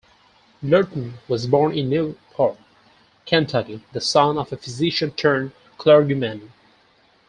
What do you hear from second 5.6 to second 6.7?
clergyman.